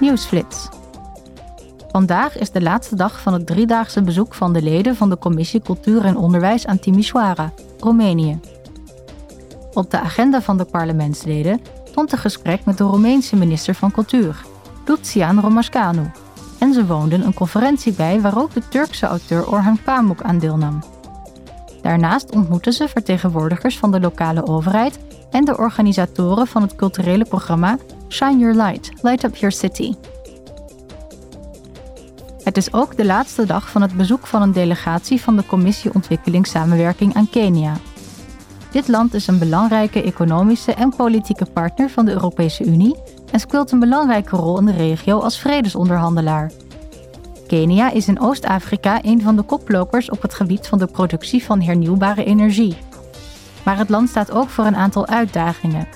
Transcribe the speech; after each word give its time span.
Nieuwsflits. 0.00 0.68
Vandaag 1.90 2.38
is 2.38 2.50
de 2.50 2.62
laatste 2.62 2.96
dag 2.96 3.20
van 3.20 3.32
het 3.32 3.46
driedaagse 3.46 4.02
bezoek 4.02 4.34
van 4.34 4.52
de 4.52 4.62
leden 4.62 4.96
van 4.96 5.08
de 5.08 5.18
Commissie 5.18 5.60
Cultuur 5.60 6.04
en 6.04 6.16
Onderwijs 6.16 6.66
aan 6.66 6.78
Timișoara, 6.78 7.52
Roemenië. 7.78 8.40
Op 9.72 9.90
de 9.90 10.00
agenda 10.00 10.42
van 10.42 10.56
de 10.56 10.64
parlementsleden 10.64 11.60
stond 11.84 12.12
een 12.12 12.18
gesprek 12.18 12.64
met 12.64 12.78
de 12.78 12.84
Roemeense 12.84 13.36
minister 13.36 13.74
van 13.74 13.90
Cultuur, 13.90 14.44
Lucian 14.86 15.40
Romascanu. 15.40 16.10
En 16.58 16.72
ze 16.72 16.86
woonden 16.86 17.26
een 17.26 17.34
conferentie 17.34 17.92
bij 17.92 18.20
waar 18.20 18.38
ook 18.38 18.54
de 18.54 18.68
Turkse 18.68 19.06
auteur 19.06 19.50
Orhan 19.50 19.78
Pamuk 19.84 20.22
aan 20.22 20.38
deelnam. 20.38 20.82
Daarnaast 21.82 22.34
ontmoetten 22.34 22.72
ze 22.72 22.88
vertegenwoordigers 22.88 23.78
van 23.78 23.90
de 23.90 24.00
lokale 24.00 24.46
overheid 24.46 24.98
en 25.30 25.44
de 25.44 25.58
organisatoren 25.58 26.46
van 26.46 26.62
het 26.62 26.76
culturele 26.76 27.24
programma 27.24 27.78
Shine 28.08 28.38
Your 28.38 28.54
Light, 28.54 28.90
Light 29.02 29.24
Up 29.24 29.36
Your 29.36 29.54
City. 29.54 29.94
Het 32.42 32.56
is 32.56 32.72
ook 32.72 32.96
de 32.96 33.04
laatste 33.04 33.46
dag 33.46 33.70
van 33.70 33.82
het 33.82 33.96
bezoek 33.96 34.26
van 34.26 34.42
een 34.42 34.52
delegatie 34.52 35.20
van 35.20 35.36
de 35.36 35.46
Commissie 35.46 35.94
Ontwikkelingssamenwerking 35.94 37.14
aan 37.14 37.30
Kenia. 37.30 37.76
Dit 38.70 38.88
land 38.88 39.14
is 39.14 39.26
een 39.26 39.38
belangrijke 39.38 40.02
economische 40.02 40.74
en 40.74 40.94
politieke 40.96 41.44
partner 41.44 41.90
van 41.90 42.04
de 42.04 42.12
Europese 42.12 42.64
Unie 42.64 42.96
en 43.30 43.40
speelt 43.40 43.70
een 43.70 43.78
belangrijke 43.78 44.36
rol 44.36 44.58
in 44.58 44.64
de 44.64 44.72
regio 44.72 45.18
als 45.18 45.40
vredesonderhandelaar. 45.40 46.50
Kenia 47.46 47.90
is 47.90 48.08
in 48.08 48.20
Oost-Afrika 48.20 48.98
een 49.04 49.22
van 49.22 49.36
de 49.36 49.42
koplopers 49.42 50.10
op 50.10 50.22
het 50.22 50.34
gebied 50.34 50.66
van 50.66 50.78
de 50.78 50.86
productie 50.86 51.44
van 51.44 51.62
hernieuwbare 51.62 52.24
energie. 52.24 52.76
Maar 53.64 53.78
het 53.78 53.88
land 53.88 54.08
staat 54.08 54.30
ook 54.30 54.48
voor 54.48 54.64
een 54.64 54.76
aantal 54.76 55.06
uitdagingen. 55.06 55.88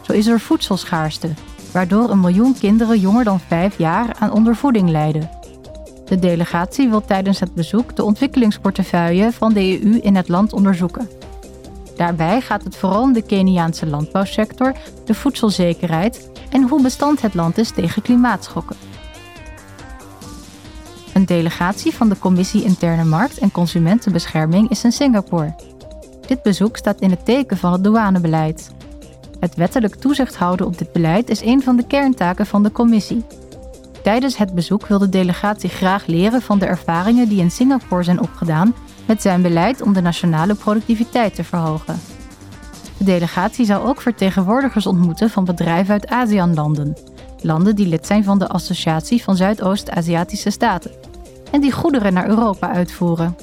Zo 0.00 0.12
is 0.12 0.26
er 0.26 0.40
voedselschaarste, 0.40 1.28
waardoor 1.72 2.10
een 2.10 2.20
miljoen 2.20 2.58
kinderen 2.58 3.00
jonger 3.00 3.24
dan 3.24 3.40
vijf 3.40 3.78
jaar 3.78 4.16
aan 4.18 4.32
ondervoeding 4.32 4.88
lijden. 4.88 5.30
De 6.04 6.18
delegatie 6.18 6.88
wil 6.88 7.04
tijdens 7.04 7.40
het 7.40 7.54
bezoek 7.54 7.96
de 7.96 8.04
ontwikkelingsportefeuille 8.04 9.32
van 9.32 9.52
de 9.52 9.84
EU 9.84 9.98
in 9.98 10.16
het 10.16 10.28
land 10.28 10.52
onderzoeken. 10.52 11.08
Daarbij 11.96 12.40
gaat 12.40 12.64
het 12.64 12.76
vooral 12.76 13.02
om 13.02 13.12
de 13.12 13.22
Keniaanse 13.22 13.86
landbouwsector, 13.86 14.72
de 15.04 15.14
voedselzekerheid 15.14 16.30
en 16.50 16.68
hoe 16.68 16.82
bestand 16.82 17.22
het 17.22 17.34
land 17.34 17.58
is 17.58 17.70
tegen 17.70 18.02
klimaatschokken. 18.02 18.76
Een 21.14 21.26
delegatie 21.26 21.94
van 21.94 22.08
de 22.08 22.18
Commissie 22.18 22.64
Interne 22.64 23.04
Markt 23.04 23.38
en 23.38 23.52
Consumentenbescherming 23.52 24.70
is 24.70 24.84
in 24.84 24.92
Singapore. 24.92 25.54
Dit 26.26 26.42
bezoek 26.42 26.76
staat 26.76 27.00
in 27.00 27.10
het 27.10 27.24
teken 27.24 27.56
van 27.56 27.72
het 27.72 27.84
douanebeleid. 27.84 28.70
Het 29.40 29.54
wettelijk 29.54 29.94
toezicht 29.94 30.36
houden 30.36 30.66
op 30.66 30.78
dit 30.78 30.92
beleid 30.92 31.30
is 31.30 31.42
een 31.42 31.62
van 31.62 31.76
de 31.76 31.86
kerntaken 31.86 32.46
van 32.46 32.62
de 32.62 32.72
commissie. 32.72 33.24
Tijdens 34.02 34.36
het 34.36 34.54
bezoek 34.54 34.86
wil 34.86 34.98
de 34.98 35.08
delegatie 35.08 35.70
graag 35.70 36.06
leren 36.06 36.42
van 36.42 36.58
de 36.58 36.66
ervaringen 36.66 37.28
die 37.28 37.40
in 37.40 37.50
Singapore 37.50 38.02
zijn 38.02 38.20
opgedaan 38.20 38.74
met 39.06 39.22
zijn 39.22 39.42
beleid 39.42 39.82
om 39.82 39.92
de 39.92 40.00
nationale 40.00 40.54
productiviteit 40.54 41.34
te 41.34 41.44
verhogen. 41.44 42.00
De 42.96 43.04
delegatie 43.04 43.64
zou 43.64 43.88
ook 43.88 44.00
vertegenwoordigers 44.00 44.86
ontmoeten 44.86 45.30
van 45.30 45.44
bedrijven 45.44 45.92
uit 45.92 46.06
ASEAN-landen, 46.06 46.96
landen 47.40 47.76
die 47.76 47.86
lid 47.86 48.06
zijn 48.06 48.24
van 48.24 48.38
de 48.38 48.48
Associatie 48.48 49.22
van 49.22 49.36
Zuidoost-Aziatische 49.36 50.50
Staten 50.50 50.90
en 51.50 51.60
die 51.60 51.72
goederen 51.72 52.12
naar 52.12 52.28
Europa 52.28 52.72
uitvoeren. 52.72 53.36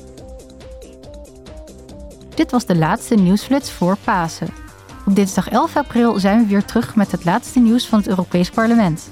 Dit 2.35 2.51
was 2.51 2.65
de 2.65 2.75
laatste 2.75 3.15
nieuwsflits 3.15 3.71
voor 3.71 3.97
Pasen. 4.03 4.66
Op 5.07 5.15
dinsdag 5.15 5.49
11 5.49 5.75
april 5.75 6.19
zijn 6.19 6.39
we 6.39 6.47
weer 6.47 6.65
terug 6.65 6.95
met 6.95 7.11
het 7.11 7.25
laatste 7.25 7.59
nieuws 7.59 7.87
van 7.87 7.99
het 7.99 8.07
Europees 8.07 8.49
Parlement. 8.49 9.09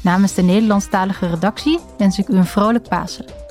Namens 0.00 0.34
de 0.34 0.42
Nederlandstalige 0.42 1.26
redactie 1.26 1.78
wens 1.98 2.18
ik 2.18 2.28
u 2.28 2.36
een 2.36 2.46
vrolijk 2.46 2.88
Pasen. 2.88 3.45